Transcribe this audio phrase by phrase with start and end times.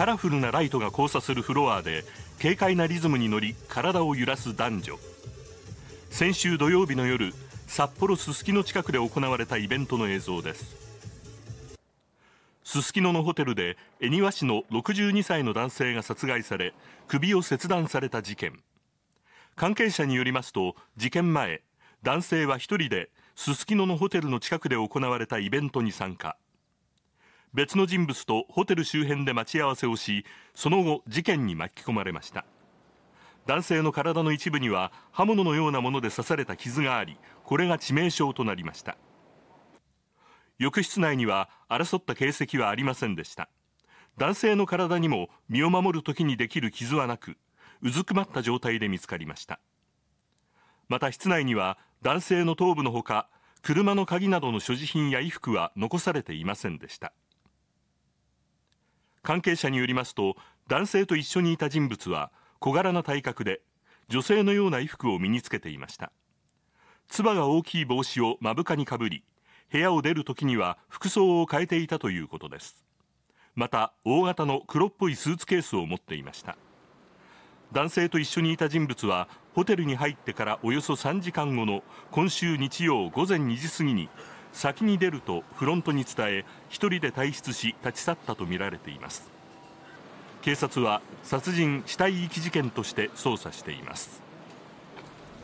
[0.00, 2.04] カラフルなライトが交差するフロアで
[2.40, 4.98] 軽快なリズムに乗り体を揺らす男女。
[6.08, 7.34] 先週土曜日の夜
[7.66, 10.74] 札幌すすきの近くで行われたイベントの映像です。
[12.64, 16.72] すすきののホテルで恵庭市の62歳の男性が殺害され
[17.06, 18.58] 首を切断された事件。
[19.54, 21.60] 関係者によりますと事件前
[22.02, 26.38] 男性は一人ですすきののホテルの近くで行われたイベントに参加。
[27.52, 32.44] 別の人物とホテル周辺で待ち合わせをしその後事件に巻き込まれました。
[33.46, 38.96] 男性の体の一部には刃物のようなもので刺された傷がありこれが致命傷となりました。
[40.58, 43.48] 浴室内には争った形跡はありませんでした。
[44.16, 47.36] 男性の体にも身を守る時にできる傷はなく
[47.82, 49.58] うずくまった状態で見つかりました。
[50.88, 53.28] また室内には男性の頭部のほか
[53.62, 57.12] 車の鍵などの所持品や衣服は残されていませんでした。
[59.30, 60.34] 関係者によりますと
[60.66, 63.60] 男性と一緒にいた人物は小柄な体格で
[64.08, 66.10] 女性のような衣服を身につけていました。
[67.06, 69.22] つばが大きい帽子を目深にかぶり
[69.70, 72.84] 部屋を出るときには服装を変えていたということです。
[73.54, 76.56] また大型の黒っぽいスーツケースを持っていました。
[77.70, 84.08] 男性と一緒にいた人物はホテルに入ってからおよそ3時間後の今週日曜午前2時過ぎに
[84.52, 89.30] 先に出るとフロントに伝え1人で退出し立ち去ったとみられています。
[90.42, 94.29] 警察は殺人死体遺棄事件として捜査しています。